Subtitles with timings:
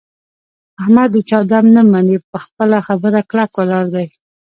[0.81, 2.17] احمد د چا دم نه مني.
[2.31, 4.07] په خپله خبره کلک ولاړ دی.